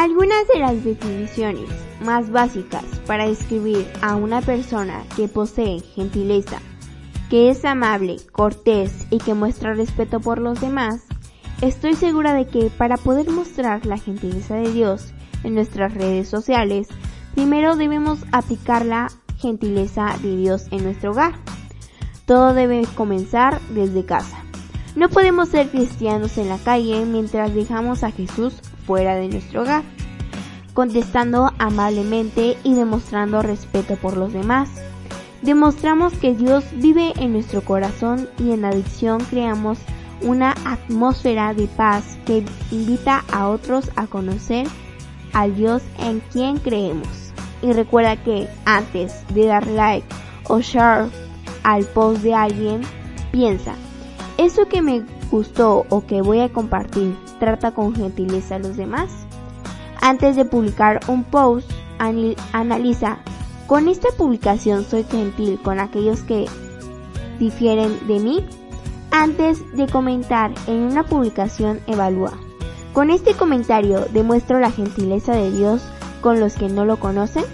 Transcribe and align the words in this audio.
Algunas 0.00 0.48
de 0.48 0.60
las 0.60 0.82
definiciones 0.82 1.68
más 2.02 2.30
básicas 2.30 2.84
para 3.06 3.28
describir 3.28 3.86
a 4.00 4.16
una 4.16 4.40
persona 4.40 5.04
que 5.14 5.28
posee 5.28 5.80
gentileza, 5.80 6.58
que 7.28 7.50
es 7.50 7.66
amable, 7.66 8.16
cortés 8.32 9.06
y 9.10 9.18
que 9.18 9.34
muestra 9.34 9.74
respeto 9.74 10.18
por 10.18 10.38
los 10.38 10.58
demás, 10.58 11.02
estoy 11.60 11.96
segura 11.96 12.32
de 12.32 12.46
que 12.46 12.70
para 12.78 12.96
poder 12.96 13.28
mostrar 13.28 13.84
la 13.84 13.98
gentileza 13.98 14.54
de 14.54 14.72
Dios 14.72 15.12
en 15.44 15.52
nuestras 15.52 15.92
redes 15.92 16.30
sociales, 16.30 16.88
primero 17.34 17.76
debemos 17.76 18.20
aplicar 18.32 18.86
la 18.86 19.12
gentileza 19.36 20.16
de 20.22 20.34
Dios 20.34 20.68
en 20.70 20.82
nuestro 20.82 21.10
hogar. 21.10 21.34
Todo 22.24 22.54
debe 22.54 22.86
comenzar 22.96 23.60
desde 23.74 24.06
casa. 24.06 24.39
No 24.96 25.08
podemos 25.08 25.50
ser 25.50 25.70
cristianos 25.70 26.36
en 26.36 26.48
la 26.48 26.58
calle 26.58 27.04
mientras 27.04 27.54
dejamos 27.54 28.02
a 28.02 28.10
Jesús 28.10 28.54
fuera 28.86 29.14
de 29.14 29.28
nuestro 29.28 29.62
hogar, 29.62 29.84
contestando 30.74 31.52
amablemente 31.58 32.56
y 32.64 32.74
demostrando 32.74 33.40
respeto 33.40 33.96
por 33.96 34.16
los 34.16 34.32
demás. 34.32 34.68
Demostramos 35.42 36.12
que 36.14 36.34
Dios 36.34 36.64
vive 36.72 37.12
en 37.16 37.32
nuestro 37.32 37.62
corazón 37.62 38.28
y 38.38 38.50
en 38.50 38.64
adicción 38.64 39.20
creamos 39.30 39.78
una 40.22 40.54
atmósfera 40.64 41.54
de 41.54 41.66
paz 41.66 42.18
que 42.26 42.44
invita 42.70 43.24
a 43.32 43.48
otros 43.48 43.90
a 43.96 44.06
conocer 44.06 44.66
al 45.32 45.54
Dios 45.54 45.82
en 45.98 46.20
quien 46.32 46.58
creemos. 46.58 47.08
Y 47.62 47.72
recuerda 47.72 48.16
que 48.16 48.48
antes 48.64 49.24
de 49.34 49.46
dar 49.46 49.66
like 49.68 50.06
o 50.48 50.60
share 50.60 51.08
al 51.62 51.84
post 51.84 52.22
de 52.22 52.34
alguien, 52.34 52.82
piensa, 53.32 53.74
¿eso 54.40 54.66
que 54.66 54.80
me 54.80 55.04
gustó 55.30 55.84
o 55.90 56.06
que 56.06 56.22
voy 56.22 56.40
a 56.40 56.48
compartir 56.48 57.14
trata 57.38 57.72
con 57.72 57.94
gentileza 57.94 58.54
a 58.54 58.58
los 58.58 58.74
demás? 58.76 59.10
Antes 60.00 60.34
de 60.34 60.46
publicar 60.46 61.00
un 61.08 61.24
post, 61.24 61.70
analiza, 61.98 63.18
¿con 63.66 63.86
esta 63.86 64.08
publicación 64.16 64.84
soy 64.84 65.04
gentil 65.04 65.60
con 65.62 65.78
aquellos 65.78 66.22
que 66.22 66.46
difieren 67.38 67.98
de 68.08 68.18
mí? 68.18 68.46
Antes 69.10 69.60
de 69.76 69.86
comentar 69.86 70.52
en 70.66 70.84
una 70.84 71.02
publicación, 71.02 71.80
evalúa. 71.86 72.32
¿Con 72.94 73.10
este 73.10 73.34
comentario 73.34 74.06
demuestro 74.06 74.58
la 74.58 74.70
gentileza 74.70 75.34
de 75.34 75.50
Dios 75.50 75.82
con 76.22 76.40
los 76.40 76.54
que 76.54 76.70
no 76.70 76.86
lo 76.86 76.98
conocen? 76.98 77.44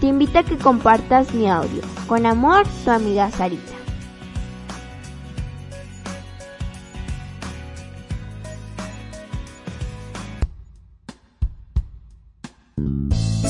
Te 0.00 0.08
invito 0.08 0.40
a 0.40 0.42
que 0.42 0.58
compartas 0.58 1.32
mi 1.34 1.48
audio. 1.48 1.82
Con 2.08 2.26
amor, 2.26 2.66
tu 2.84 2.90
amiga 2.90 3.30
Sarita. 3.30 3.75